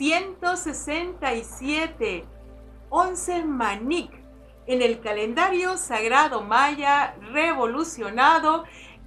167, 0.00 2.24
11 2.88 3.44
Manik, 3.44 4.10
en 4.66 4.80
el 4.80 5.00
calendario 5.00 5.76
sagrado 5.76 6.40
maya 6.40 7.14
revolucionado 7.32 8.64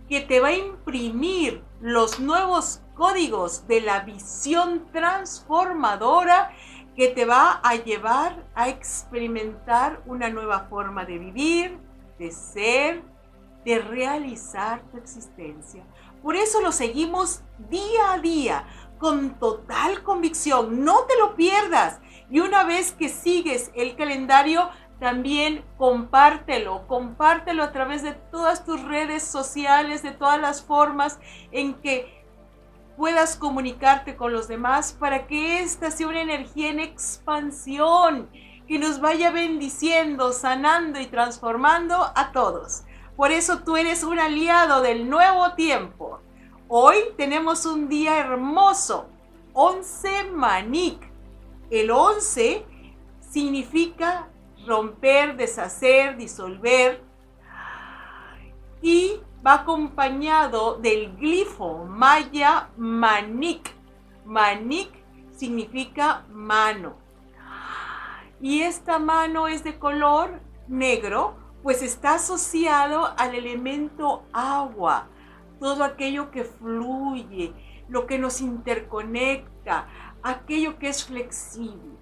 que 0.08 0.22
te 0.22 0.40
va 0.40 0.50
a 0.50 0.56
imprimir 0.56 1.64
los 1.82 2.20
nuevos 2.20 2.84
códigos 2.94 3.68
de 3.68 3.82
la 3.82 4.02
visión 4.02 4.86
transformadora 4.92 6.52
que 6.96 7.08
te 7.08 7.26
va 7.26 7.60
a 7.64 7.74
llevar 7.74 8.46
a 8.54 8.70
experimentar 8.70 10.04
una 10.06 10.30
nueva 10.30 10.68
forma 10.70 11.06
de 11.06 11.18
vivir, 11.18 11.76
de 12.20 12.30
ser, 12.30 13.02
de 13.66 13.80
realizar 13.80 14.84
tu 14.92 14.98
existencia. 14.98 15.84
Por 16.24 16.38
eso 16.38 16.62
lo 16.62 16.72
seguimos 16.72 17.42
día 17.70 18.14
a 18.14 18.18
día, 18.18 18.66
con 18.98 19.38
total 19.38 20.02
convicción. 20.04 20.84
No 20.86 21.04
te 21.04 21.18
lo 21.18 21.36
pierdas. 21.36 22.00
Y 22.32 22.40
una 22.40 22.64
vez 22.64 22.94
que 22.94 23.10
sigues 23.10 23.72
el 23.76 23.98
calendario, 23.98 24.70
también 25.00 25.66
compártelo, 25.78 26.88
compártelo 26.88 27.62
a 27.62 27.74
través 27.74 28.04
de 28.04 28.14
todas 28.14 28.64
tus 28.64 28.82
redes 28.82 29.22
sociales, 29.22 30.02
de 30.02 30.12
todas 30.12 30.40
las 30.40 30.64
formas 30.64 31.20
en 31.52 31.74
que 31.74 32.24
puedas 32.96 33.36
comunicarte 33.36 34.16
con 34.16 34.32
los 34.32 34.48
demás 34.48 34.94
para 34.94 35.28
que 35.28 35.60
esta 35.60 35.92
sea 35.92 36.08
una 36.08 36.22
energía 36.22 36.70
en 36.70 36.80
expansión 36.80 38.30
que 38.66 38.80
nos 38.80 39.02
vaya 39.02 39.32
bendiciendo, 39.32 40.32
sanando 40.32 41.02
y 41.02 41.08
transformando 41.08 42.12
a 42.16 42.32
todos. 42.32 42.84
Por 43.16 43.32
eso 43.32 43.60
tú 43.60 43.78
eres 43.78 44.04
un 44.04 44.18
aliado 44.18 44.82
del 44.82 45.10
nuevo 45.10 45.54
tiempo. 45.54 46.20
Hoy 46.68 46.98
tenemos 47.16 47.66
un 47.66 47.88
día 47.88 48.18
hermoso, 48.18 49.08
11 49.54 50.32
Manik. 50.32 51.00
El 51.70 51.92
11 51.92 52.66
significa 53.20 54.30
romper, 54.66 55.36
deshacer, 55.38 56.18
disolver. 56.18 57.04
Y 58.82 59.20
va 59.46 59.56
acompañado 59.56 60.78
del 60.78 61.16
glifo 61.16 61.86
maya 61.86 62.70
manik. 62.78 63.72
Manik 64.26 64.90
significa 65.36 66.26
mano. 66.30 66.96
Y 68.42 68.62
esta 68.62 69.00
mano 69.00 69.48
es 69.48 69.64
de 69.64 69.78
color 69.78 70.42
negro, 70.68 71.36
pues 71.64 71.82
está 71.82 72.16
asociado 72.16 73.14
al 73.18 73.36
elemento 73.36 74.24
agua, 74.34 75.08
todo 75.60 75.86
aquello 75.86 76.30
que 76.30 76.44
fluye, 76.44 77.54
lo 77.88 78.06
que 78.06 78.20
nos 78.20 78.42
interconecta, 78.42 79.88
aquello 80.22 80.78
que 80.78 80.90
es 80.90 81.06
flexible. 81.06 81.98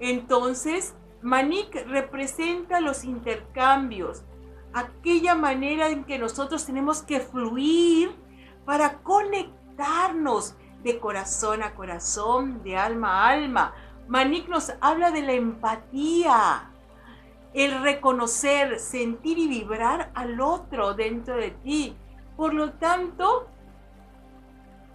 Entonces, 0.00 0.94
Manik 1.22 1.72
representa 1.86 2.80
los 2.80 3.04
intercambios, 3.04 4.24
aquella 4.72 5.36
manera 5.36 5.88
en 5.90 6.02
que 6.02 6.18
nosotros 6.18 6.66
tenemos 6.66 7.02
que 7.02 7.20
fluir 7.20 8.12
para 8.64 8.98
conectarnos 8.98 10.56
de 10.82 10.98
corazón 10.98 11.62
a 11.62 11.76
corazón, 11.76 12.64
de 12.64 12.76
alma 12.76 13.20
a 13.20 13.28
alma. 13.28 13.74
Manik 14.08 14.48
nos 14.48 14.72
habla 14.80 15.12
de 15.12 15.22
la 15.22 15.34
empatía, 15.34 16.71
el 17.54 17.82
reconocer, 17.82 18.78
sentir 18.78 19.38
y 19.38 19.48
vibrar 19.48 20.10
al 20.14 20.40
otro 20.40 20.94
dentro 20.94 21.36
de 21.36 21.50
ti. 21.50 21.96
Por 22.36 22.54
lo 22.54 22.72
tanto, 22.72 23.48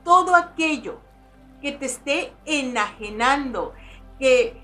todo 0.04 0.36
aquello 0.36 1.00
que 1.62 1.72
te 1.72 1.86
esté 1.86 2.34
enajenando, 2.46 3.74
que 4.20 4.60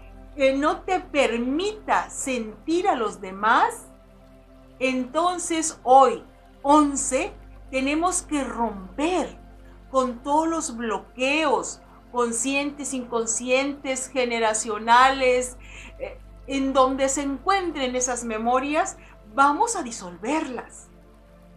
no 0.58 0.82
te 0.82 1.00
permita 1.00 2.10
sentir 2.10 2.88
a 2.88 2.96
los 2.96 3.22
demás, 3.22 3.88
entonces 4.80 5.80
hoy, 5.84 6.24
11, 6.64 7.32
tenemos 7.70 8.24
que 8.24 8.44
romper 8.44 9.38
con 9.92 10.24
todos 10.24 10.48
los 10.48 10.76
bloqueos 10.76 11.82
conscientes, 12.12 12.94
inconscientes, 12.94 14.08
generacionales, 14.08 15.58
eh, 16.00 16.20
en 16.48 16.74
donde 16.74 17.10
se 17.10 17.22
encuentren 17.22 17.96
esas 17.96 18.24
memorias, 18.24 18.98
vamos 19.34 19.76
a 19.76 19.84
disolverlas. 19.84 20.88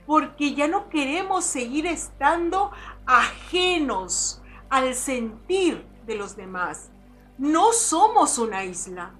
Porque 0.06 0.54
ya 0.54 0.68
no 0.68 0.88
queremos 0.88 1.44
seguir 1.44 1.86
estando 1.86 2.70
ajenos 3.06 4.42
al 4.70 4.94
sentir 4.94 5.84
de 6.06 6.14
los 6.14 6.36
demás 6.36 6.90
no 7.38 7.72
somos 7.72 8.38
una 8.38 8.64
isla. 8.64 9.14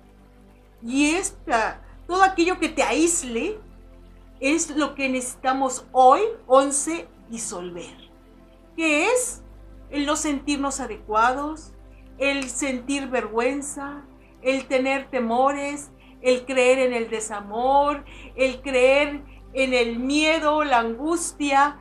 Y 0.83 1.11
esta, 1.11 1.83
todo 2.07 2.23
aquello 2.23 2.59
que 2.59 2.69
te 2.69 2.83
aísle 2.83 3.59
es 4.41 4.71
lo 4.71 4.95
que 4.95 5.09
necesitamos 5.09 5.87
hoy, 5.93 6.21
11, 6.47 7.09
disolver. 7.29 7.97
¿Qué 8.77 9.07
es? 9.07 9.43
El 9.91 10.07
no 10.07 10.17
sentirnos 10.17 10.81
adecuados, 10.81 11.73
el 12.19 12.49
sentir 12.51 13.09
vergüenza, 13.09 14.03
el 14.47 14.67
tener 14.67 15.11
temores, 15.11 15.91
el 16.23 16.47
creer 16.47 16.79
en 16.79 16.95
el 16.95 17.11
desamor, 17.11 18.05
el 18.37 18.63
creer 18.63 19.23
en 19.53 19.75
el 19.75 19.99
miedo, 19.99 20.65
la 20.65 20.79
angustia, 20.79 21.79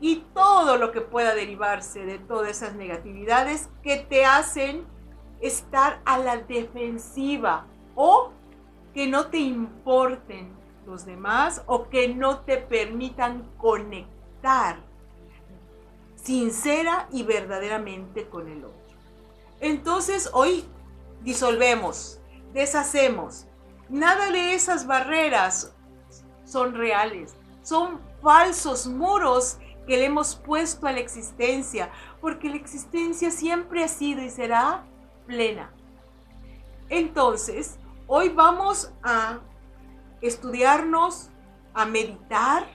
y 0.00 0.24
todo 0.34 0.78
lo 0.78 0.92
que 0.92 1.02
pueda 1.02 1.34
derivarse 1.34 2.04
de 2.06 2.18
todas 2.18 2.50
esas 2.50 2.74
negatividades 2.74 3.68
que 3.82 3.96
te 3.98 4.24
hacen 4.24 4.86
estar 5.40 6.00
a 6.04 6.18
la 6.18 6.38
defensiva 6.38 7.66
o 7.94 8.32
que 8.94 9.06
no 9.06 9.26
te 9.26 9.38
importen 9.38 10.52
los 10.86 11.04
demás 11.04 11.62
o 11.66 11.88
que 11.88 12.14
no 12.14 12.40
te 12.40 12.56
permitan 12.56 13.46
conectar 13.58 14.78
sincera 16.14 17.08
y 17.12 17.22
verdaderamente 17.22 18.26
con 18.28 18.48
el 18.48 18.64
otro. 18.64 18.80
Entonces 19.60 20.30
hoy 20.32 20.64
disolvemos, 21.22 22.20
deshacemos. 22.52 23.46
Nada 23.88 24.30
de 24.30 24.54
esas 24.54 24.86
barreras 24.86 25.74
son 26.44 26.74
reales, 26.74 27.34
son 27.62 28.00
falsos 28.22 28.86
muros 28.86 29.58
que 29.86 29.96
le 29.96 30.04
hemos 30.04 30.36
puesto 30.36 30.86
a 30.86 30.92
la 30.92 31.00
existencia, 31.00 31.90
porque 32.20 32.48
la 32.48 32.56
existencia 32.56 33.30
siempre 33.30 33.82
ha 33.82 33.88
sido 33.88 34.22
y 34.22 34.30
será 34.30 34.84
plena. 35.26 35.72
Entonces, 36.88 37.78
hoy 38.06 38.28
vamos 38.28 38.92
a 39.02 39.38
estudiarnos, 40.20 41.30
a 41.74 41.86
meditar, 41.86 42.66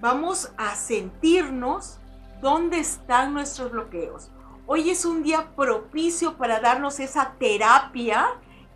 vamos 0.00 0.52
a 0.56 0.74
sentirnos 0.74 1.98
dónde 2.40 2.78
están 2.78 3.32
nuestros 3.32 3.72
bloqueos. 3.72 4.30
Hoy 4.66 4.90
es 4.90 5.04
un 5.04 5.22
día 5.22 5.50
propicio 5.56 6.36
para 6.36 6.60
darnos 6.60 7.00
esa 7.00 7.34
terapia 7.38 8.26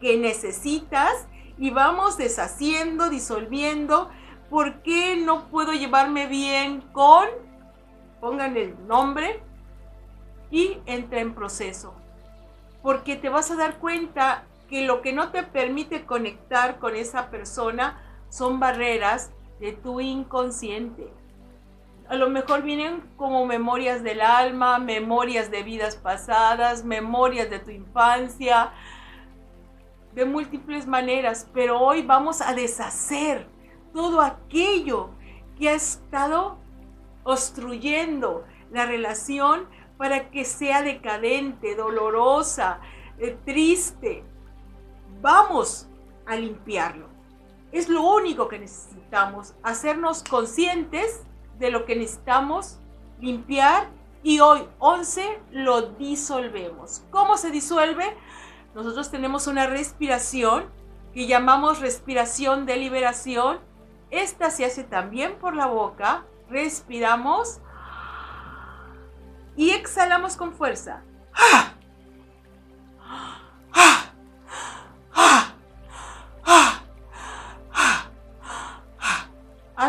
que 0.00 0.17
necesitas 0.19 1.26
y 1.56 1.70
vamos 1.70 2.17
deshaciendo, 2.17 3.11
disolviendo. 3.11 4.11
¿Por 4.50 4.82
qué 4.82 5.17
no 5.17 5.49
puedo 5.49 5.73
llevarme 5.73 6.26
bien 6.26 6.81
con? 6.93 7.26
Pongan 8.20 8.56
el 8.56 8.87
nombre 8.87 9.43
y 10.50 10.79
entra 10.87 11.20
en 11.20 11.35
proceso 11.35 11.94
porque 12.82 13.17
te 13.17 13.29
vas 13.29 13.50
a 13.50 13.56
dar 13.56 13.79
cuenta 13.79 14.44
que 14.69 14.82
lo 14.82 15.02
que 15.02 15.12
no 15.12 15.31
te 15.31 15.43
permite 15.43 16.05
conectar 16.05 16.79
con 16.79 16.94
esa 16.94 17.31
persona 17.31 18.00
son 18.29 18.61
barreras 18.61 19.31
de 19.61 19.73
tu 19.73 20.00
inconsciente. 20.00 21.12
A 22.08 22.16
lo 22.16 22.31
mejor 22.31 22.62
vienen 22.62 23.02
como 23.19 23.44
memorias 23.44 24.02
del 24.02 24.22
alma, 24.22 24.78
memorias 24.78 25.50
de 25.50 25.62
vidas 25.62 25.96
pasadas, 25.96 26.82
memorias 26.82 27.50
de 27.50 27.58
tu 27.58 27.70
infancia, 27.70 28.72
de 30.14 30.25
múltiples 30.25 30.87
maneras, 30.87 31.46
pero 31.52 31.78
hoy 31.78 32.00
vamos 32.00 32.40
a 32.40 32.55
deshacer 32.55 33.46
todo 33.93 34.22
aquello 34.22 35.10
que 35.58 35.69
ha 35.69 35.75
estado 35.75 36.56
obstruyendo 37.25 38.46
la 38.70 38.87
relación 38.87 39.69
para 39.99 40.31
que 40.31 40.46
sea 40.46 40.81
decadente, 40.81 41.75
dolorosa, 41.75 42.81
eh, 43.19 43.37
triste. 43.44 44.25
Vamos 45.20 45.90
a 46.25 46.37
limpiarlo. 46.37 47.06
Es 47.70 47.90
lo 47.90 48.00
único 48.00 48.49
que 48.49 48.58
necesitamos, 48.58 49.55
hacernos 49.62 50.25
conscientes 50.25 51.27
de 51.58 51.70
lo 51.70 51.84
que 51.84 51.96
necesitamos 51.96 52.78
limpiar 53.20 53.88
y 54.22 54.40
hoy 54.40 54.66
11 54.78 55.40
lo 55.52 55.82
disolvemos. 55.82 57.02
¿Cómo 57.10 57.37
se 57.37 57.50
disuelve? 57.50 58.05
Nosotros 58.75 59.10
tenemos 59.10 59.46
una 59.46 59.66
respiración 59.66 60.66
que 61.12 61.26
llamamos 61.26 61.81
respiración 61.81 62.66
de 62.66 62.76
liberación. 62.76 63.58
Esta 64.10 64.50
se 64.50 64.64
hace 64.64 64.84
también 64.84 65.38
por 65.38 65.55
la 65.55 65.66
boca. 65.66 66.25
Respiramos 66.49 67.60
y 69.56 69.70
exhalamos 69.70 70.37
con 70.37 70.52
fuerza. 70.52 71.02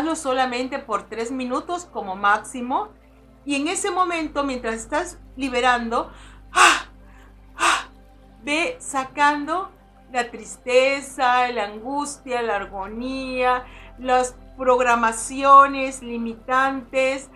Hazlo 0.00 0.16
solamente 0.16 0.78
por 0.78 1.08
tres 1.08 1.30
minutos 1.30 1.84
como 1.84 2.16
máximo. 2.16 2.88
Y 3.44 3.56
en 3.56 3.68
ese 3.68 3.90
momento, 3.90 4.44
mientras 4.44 4.74
estás 4.74 5.18
liberando, 5.36 6.10
¡ah! 6.52 6.86
¡ah! 7.56 7.88
ve 8.42 8.76
sacando 8.80 9.70
la 10.10 10.30
tristeza, 10.30 11.48
la 11.52 11.64
angustia, 11.64 12.42
la 12.42 12.56
armonía, 12.56 13.64
las 13.98 14.34
programaciones 14.56 16.02
limitantes, 16.02 17.30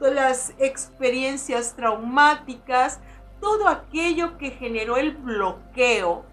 las 0.00 0.54
experiencias 0.58 1.76
traumáticas, 1.76 3.00
todo 3.40 3.68
aquello 3.68 4.38
que 4.38 4.50
generó 4.50 4.96
el 4.96 5.12
bloqueo 5.12 6.24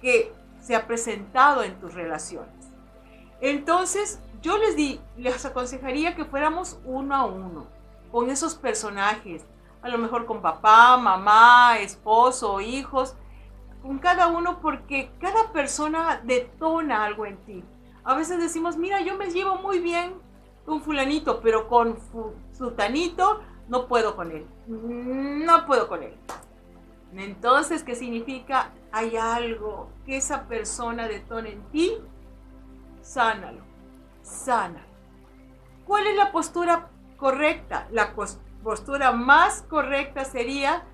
que 0.00 0.32
se 0.60 0.74
ha 0.74 0.86
presentado 0.86 1.62
en 1.62 1.78
tus 1.78 1.94
relaciones. 1.94 2.58
Entonces, 3.40 4.20
yo 4.40 4.58
les 4.58 4.76
di, 4.76 5.00
les 5.16 5.44
aconsejaría 5.44 6.14
que 6.14 6.24
fuéramos 6.24 6.78
uno 6.84 7.14
a 7.14 7.24
uno 7.24 7.66
con 8.10 8.30
esos 8.30 8.54
personajes, 8.54 9.44
a 9.82 9.88
lo 9.88 9.98
mejor 9.98 10.26
con 10.26 10.42
papá, 10.42 10.96
mamá, 10.96 11.78
esposo, 11.78 12.60
hijos, 12.60 13.16
con 13.82 13.98
cada 13.98 14.28
uno 14.28 14.60
porque 14.60 15.10
cada 15.20 15.52
persona 15.52 16.20
detona 16.24 17.04
algo 17.04 17.26
en 17.26 17.36
ti. 17.44 17.64
A 18.04 18.14
veces 18.14 18.38
decimos, 18.38 18.76
mira, 18.76 19.00
yo 19.00 19.16
me 19.16 19.30
llevo 19.30 19.56
muy 19.56 19.80
bien 19.80 20.14
con 20.64 20.82
fulanito, 20.82 21.40
pero 21.40 21.68
con 21.68 21.98
sultanito 22.52 23.40
no 23.68 23.86
puedo 23.86 24.16
con 24.16 24.32
él. 24.32 24.46
No 24.66 25.66
puedo 25.66 25.88
con 25.88 26.02
él. 26.02 26.14
Entonces, 27.14 27.82
¿qué 27.82 27.94
significa? 27.94 28.72
Hay 28.92 29.16
algo 29.16 29.90
que 30.04 30.16
esa 30.16 30.46
persona 30.46 31.08
detona 31.08 31.48
en 31.48 31.62
ti. 31.70 31.92
Sánalo. 33.00 33.62
Sana. 34.22 34.86
¿Cuál 35.86 36.06
es 36.06 36.16
la 36.16 36.32
postura 36.32 36.90
correcta? 37.16 37.88
La 37.90 38.14
postura 38.62 39.12
más 39.12 39.62
correcta 39.62 40.24
sería 40.24 40.84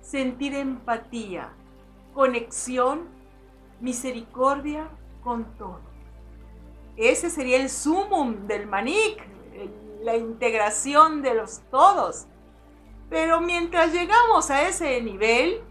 sentir 0.00 0.54
empatía, 0.54 1.52
conexión, 2.12 3.08
misericordia 3.80 4.88
con 5.22 5.56
todo. 5.56 5.80
Ese 6.96 7.30
sería 7.30 7.56
el 7.56 7.70
sumum 7.70 8.46
del 8.46 8.66
manik, 8.66 9.26
la 10.02 10.16
integración 10.16 11.22
de 11.22 11.34
los 11.34 11.62
todos. 11.70 12.26
Pero 13.10 13.40
mientras 13.40 13.92
llegamos 13.92 14.50
a 14.50 14.68
ese 14.68 15.00
nivel, 15.02 15.62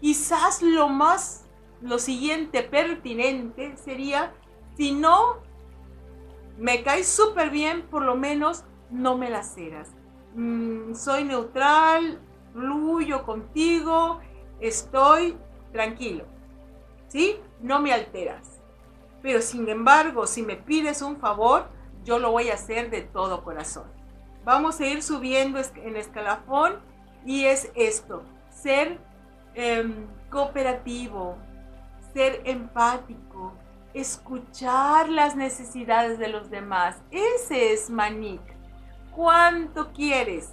quizás 0.00 0.62
lo 0.62 0.88
más, 0.88 1.46
lo 1.80 1.98
siguiente 1.98 2.62
pertinente 2.62 3.76
sería, 3.76 4.34
si 4.76 4.92
no 4.92 5.42
me 6.58 6.82
caes 6.82 7.08
súper 7.08 7.50
bien, 7.50 7.82
por 7.82 8.02
lo 8.02 8.16
menos 8.16 8.64
no 8.90 9.16
me 9.16 9.30
laceras. 9.30 9.90
Mm, 10.34 10.94
soy 10.94 11.24
neutral, 11.24 12.20
fluyo 12.52 13.24
contigo, 13.24 14.20
estoy 14.60 15.36
tranquilo. 15.72 16.24
¿Sí? 17.08 17.36
No 17.60 17.80
me 17.80 17.92
alteras. 17.92 18.60
Pero 19.22 19.40
sin 19.40 19.68
embargo, 19.68 20.26
si 20.26 20.42
me 20.42 20.56
pides 20.56 21.02
un 21.02 21.16
favor, 21.16 21.66
yo 22.04 22.18
lo 22.18 22.30
voy 22.30 22.50
a 22.50 22.54
hacer 22.54 22.90
de 22.90 23.02
todo 23.02 23.42
corazón. 23.42 23.84
Vamos 24.44 24.78
a 24.80 24.86
ir 24.86 25.02
subiendo 25.02 25.58
en 25.76 25.96
escalafón 25.96 26.80
y 27.24 27.46
es 27.46 27.72
esto, 27.74 28.22
ser 28.50 28.98
em, 29.54 30.06
cooperativo, 30.30 31.36
ser 32.12 32.42
empático, 32.44 33.54
escuchar 33.94 35.08
las 35.08 35.36
necesidades 35.36 36.18
de 36.18 36.28
los 36.28 36.50
demás. 36.50 36.96
Ese 37.10 37.72
es 37.72 37.88
Manik. 37.88 38.42
¿Cuánto 39.12 39.92
quieres 39.92 40.50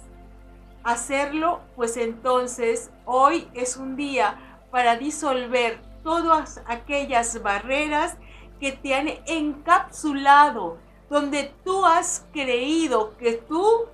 hacerlo? 0.84 1.60
Pues 1.74 1.96
entonces 1.96 2.90
hoy 3.04 3.48
es 3.52 3.76
un 3.76 3.96
día 3.96 4.38
para 4.70 4.96
disolver 4.96 5.82
todas 6.04 6.62
aquellas 6.66 7.42
barreras 7.42 8.16
que 8.60 8.72
te 8.72 8.94
han 8.94 9.08
encapsulado 9.26 10.78
donde 11.10 11.52
tú 11.64 11.84
has 11.84 12.26
creído 12.32 13.16
que 13.18 13.34
tú 13.34 13.86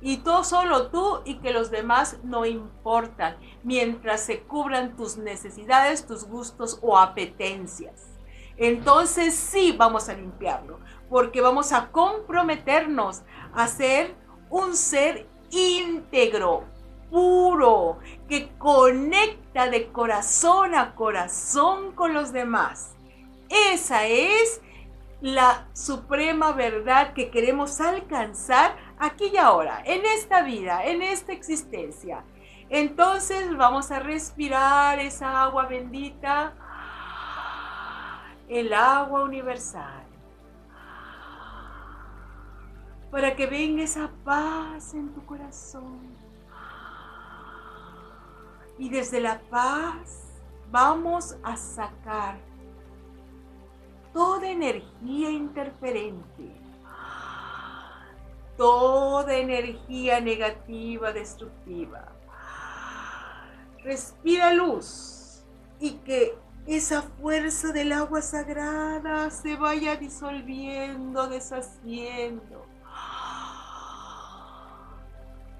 y 0.00 0.18
tú 0.18 0.42
solo 0.42 0.88
tú 0.88 1.20
y 1.24 1.38
que 1.38 1.52
los 1.52 1.70
demás 1.70 2.18
no 2.24 2.44
importan 2.44 3.36
mientras 3.62 4.22
se 4.22 4.40
cubran 4.40 4.96
tus 4.96 5.16
necesidades, 5.16 6.06
tus 6.06 6.24
gustos 6.24 6.78
o 6.82 6.98
apetencias. 6.98 8.15
Entonces 8.56 9.34
sí 9.34 9.74
vamos 9.76 10.08
a 10.08 10.14
limpiarlo, 10.14 10.78
porque 11.10 11.40
vamos 11.40 11.72
a 11.72 11.88
comprometernos 11.90 13.22
a 13.54 13.66
ser 13.68 14.14
un 14.50 14.74
ser 14.74 15.26
íntegro, 15.50 16.64
puro, 17.10 17.98
que 18.28 18.50
conecta 18.58 19.68
de 19.68 19.88
corazón 19.92 20.74
a 20.74 20.94
corazón 20.94 21.92
con 21.92 22.14
los 22.14 22.32
demás. 22.32 22.94
Esa 23.48 24.06
es 24.06 24.60
la 25.20 25.66
suprema 25.72 26.52
verdad 26.52 27.12
que 27.14 27.30
queremos 27.30 27.80
alcanzar 27.80 28.76
aquí 28.98 29.30
y 29.32 29.36
ahora, 29.36 29.82
en 29.84 30.04
esta 30.04 30.42
vida, 30.42 30.84
en 30.84 31.02
esta 31.02 31.32
existencia. 31.32 32.24
Entonces 32.68 33.56
vamos 33.56 33.90
a 33.90 34.00
respirar 34.00 34.98
esa 34.98 35.42
agua 35.44 35.66
bendita, 35.66 36.54
el 38.48 38.72
agua 38.72 39.24
universal, 39.24 40.04
para 43.10 43.34
que 43.34 43.46
venga 43.46 43.82
esa 43.82 44.10
paz 44.24 44.94
en 44.94 45.12
tu 45.12 45.24
corazón. 45.24 46.16
Y 48.78 48.90
desde 48.90 49.20
la 49.20 49.40
paz 49.50 50.26
vamos 50.70 51.36
a 51.42 51.56
sacar 51.56 52.38
toda 54.12 54.48
energía 54.48 55.30
interferente, 55.30 56.52
toda 58.56 59.34
energía 59.34 60.20
negativa, 60.20 61.12
destructiva. 61.12 62.12
Respira 63.82 64.52
luz 64.52 65.44
y 65.78 65.92
que 65.98 66.36
esa 66.66 67.02
fuerza 67.02 67.72
del 67.72 67.92
agua 67.92 68.22
sagrada 68.22 69.30
se 69.30 69.56
vaya 69.56 69.96
disolviendo, 69.96 71.28
deshaciendo. 71.28 72.66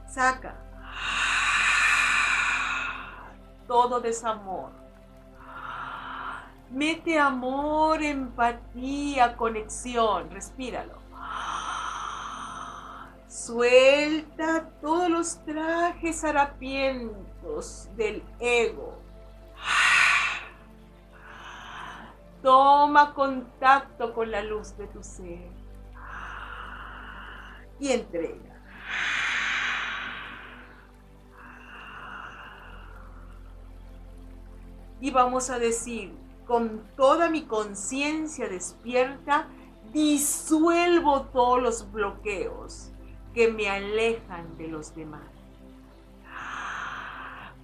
Saca 0.08 0.56
todo 3.66 4.00
desamor 4.00 4.86
Mete 6.70 7.16
amor, 7.18 8.02
empatía, 8.02 9.36
conexión. 9.36 10.30
Respíralo. 10.30 10.94
Suelta 13.28 14.68
todos 14.80 15.08
los 15.08 15.44
trajes 15.44 16.24
harapientos 16.24 17.88
del 17.96 18.24
ego. 18.40 19.05
Toma 22.46 23.12
contacto 23.12 24.14
con 24.14 24.30
la 24.30 24.40
luz 24.40 24.76
de 24.76 24.86
tu 24.86 25.02
ser. 25.02 25.50
Y 27.80 27.90
entrega. 27.90 28.62
Y 35.00 35.10
vamos 35.10 35.50
a 35.50 35.58
decir, 35.58 36.14
con 36.46 36.84
toda 36.96 37.30
mi 37.30 37.46
conciencia 37.46 38.48
despierta, 38.48 39.48
disuelvo 39.92 41.22
todos 41.22 41.60
los 41.60 41.90
bloqueos 41.90 42.92
que 43.34 43.50
me 43.50 43.68
alejan 43.68 44.56
de 44.56 44.68
los 44.68 44.94
demás. 44.94 45.28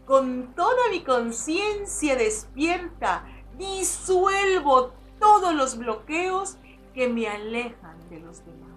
Con 0.06 0.52
toda 0.56 0.90
mi 0.90 1.04
conciencia 1.04 2.16
despierta, 2.16 3.24
disuelvo 3.62 4.92
todos 5.18 5.54
los 5.54 5.78
bloqueos 5.78 6.56
que 6.94 7.08
me 7.08 7.28
alejan 7.28 7.96
de 8.10 8.20
los 8.20 8.44
demás. 8.44 8.70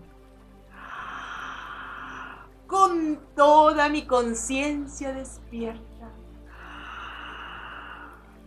Con 2.67 3.19
toda 3.35 3.89
mi 3.89 4.05
conciencia 4.05 5.13
despierta, 5.13 6.09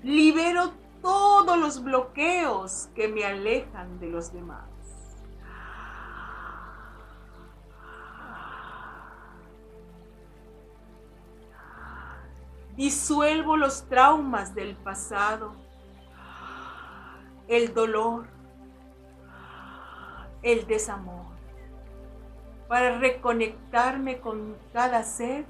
libero 0.03 0.73
todos 1.03 1.59
los 1.59 1.83
bloqueos 1.83 2.89
que 2.95 3.09
me 3.09 3.25
alejan 3.25 3.99
de 4.01 4.09
los 4.09 4.33
demás. 4.33 4.65
Disuelvo 12.77 13.57
los 13.57 13.89
traumas 13.89 14.55
del 14.55 14.77
pasado, 14.77 15.53
el 17.49 17.73
dolor, 17.73 18.27
el 20.43 20.67
desamor. 20.67 21.27
para 22.69 22.99
reconectarme 22.99 24.21
con 24.21 24.55
cada 24.75 25.03
ser 25.03 25.47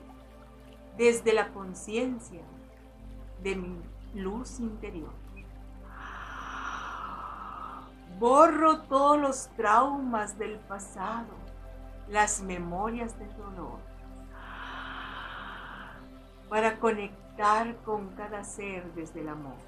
desde 0.97 1.33
la 1.33 1.49
conciencia 1.49 2.43
de 3.43 3.57
mi 3.57 3.83
luz 4.15 4.61
interior. 4.61 5.11
Borro 8.21 8.83
todos 8.83 9.19
los 9.19 9.49
traumas 9.57 10.39
del 10.39 10.61
pasado, 10.61 11.35
las 12.09 12.41
memorias 12.41 13.19
del 13.19 13.37
dolor, 13.37 13.81
para 16.49 16.79
conectar 16.79 17.77
con 17.79 18.11
cada 18.11 18.45
ser 18.45 18.93
desde 18.95 19.23
el 19.23 19.29
amor. 19.29 19.68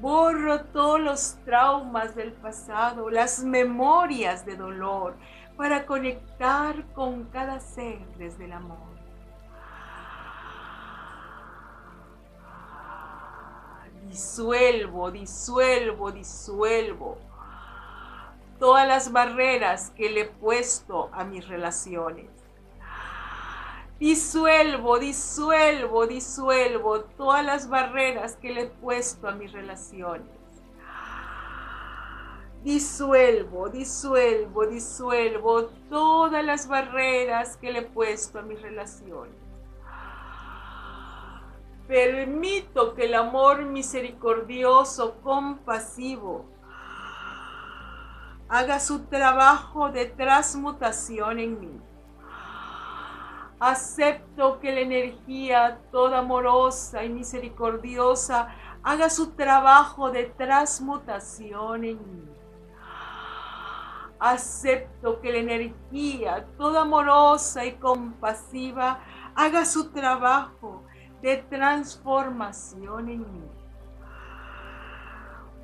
Borro 0.00 0.60
todos 0.66 1.00
los 1.00 1.36
traumas 1.44 2.14
del 2.14 2.32
pasado, 2.32 3.10
las 3.10 3.42
memorias 3.42 4.46
de 4.46 4.54
dolor, 4.54 5.16
para 5.56 5.86
conectar 5.86 6.84
con 6.92 7.24
cada 7.24 7.58
ser 7.58 7.98
desde 8.16 8.44
el 8.44 8.52
amor. 8.52 8.78
Disuelvo, 14.06 15.10
disuelvo, 15.10 16.12
disuelvo 16.12 17.18
todas 18.58 18.86
las 18.86 19.12
barreras 19.12 19.90
que 19.96 20.10
le 20.10 20.20
he 20.22 20.26
puesto 20.26 21.10
a 21.12 21.24
mis 21.24 21.46
relaciones 21.46 22.37
Disuelvo, 23.98 25.00
disuelvo, 25.00 26.06
disuelvo 26.06 27.00
todas 27.00 27.44
las 27.44 27.68
barreras 27.68 28.36
que 28.36 28.52
le 28.52 28.62
he 28.62 28.66
puesto 28.66 29.28
a 29.28 29.32
mis 29.32 29.50
relaciones. 29.50 30.28
Disuelvo, 32.62 33.68
disuelvo, 33.68 34.66
disuelvo 34.66 35.64
todas 35.88 36.44
las 36.44 36.68
barreras 36.68 37.56
que 37.56 37.72
le 37.72 37.80
he 37.80 37.82
puesto 37.82 38.38
a 38.38 38.42
mis 38.42 38.62
relaciones. 38.62 39.34
Permito 41.88 42.94
que 42.94 43.06
el 43.06 43.14
amor 43.14 43.64
misericordioso, 43.64 45.16
compasivo, 45.22 46.44
haga 48.48 48.78
su 48.78 49.06
trabajo 49.06 49.90
de 49.90 50.06
transmutación 50.06 51.40
en 51.40 51.60
mí. 51.60 51.80
Acepto 53.60 54.60
que 54.60 54.70
la 54.70 54.80
energía 54.80 55.80
toda 55.90 56.18
amorosa 56.18 57.02
y 57.04 57.08
misericordiosa 57.08 58.54
haga 58.84 59.10
su 59.10 59.32
trabajo 59.32 60.12
de 60.12 60.26
transmutación 60.26 61.82
en 61.82 61.98
mí. 61.98 62.28
Acepto 64.20 65.20
que 65.20 65.32
la 65.32 65.38
energía 65.38 66.46
toda 66.56 66.82
amorosa 66.82 67.64
y 67.64 67.72
compasiva 67.72 69.00
haga 69.34 69.64
su 69.64 69.90
trabajo 69.90 70.84
de 71.20 71.38
transformación 71.38 73.08
en 73.08 73.20
mí. 73.20 73.48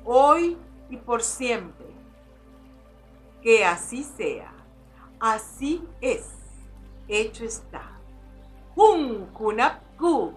Hoy 0.03 0.57
y 0.89 0.97
por 0.97 1.21
siempre. 1.21 1.87
Que 3.41 3.63
así 3.63 4.03
sea. 4.03 4.51
Así 5.19 5.87
es 6.01 6.44
hecho 7.07 7.45
está. 7.45 7.81
Jun 8.75 9.27
Kunapku, 9.33 10.33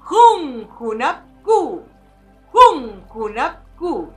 Jun 0.00 0.66
Kunapku, 0.78 1.82
Jun 2.52 3.04
Kunapku. 3.08 4.08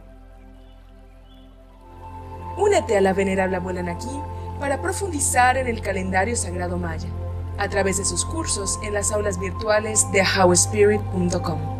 Únete 2.58 2.98
a 2.98 3.02
la 3.02 3.14
venerable 3.14 3.58
abuela 3.58 3.84
Naki 3.84 4.20
para 4.60 4.82
profundizar 4.82 5.58
en 5.58 5.68
el 5.68 5.82
calendario 5.82 6.36
sagrado 6.36 6.78
maya 6.78 7.10
a 7.58 7.70
través 7.70 7.98
de 7.98 8.06
sus 8.06 8.26
cursos 8.26 8.80
en 8.84 8.94
las 8.94 9.12
aulas 9.12 9.40
virtuales 9.40 10.10
de 10.12 10.24
howspirit.com. 10.24 11.76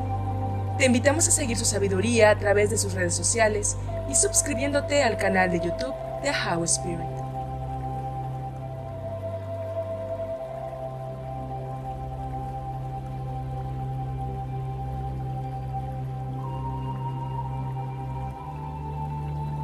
Te 0.78 0.86
invitamos 0.86 1.28
a 1.28 1.32
seguir 1.32 1.58
su 1.58 1.66
sabiduría 1.66 2.32
a 2.32 2.38
través 2.38 2.70
de 2.70 2.78
sus 2.78 2.94
redes 2.94 3.16
sociales 3.16 3.78
y 4.10 4.16
suscribiéndote 4.16 5.04
al 5.04 5.18
canal 5.18 5.50
de 5.52 5.60
YouTube 5.60 5.94
de 6.22 6.32
How 6.32 6.64
Spirit. 6.66 7.15